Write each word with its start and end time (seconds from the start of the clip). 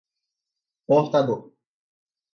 portador 0.87 1.39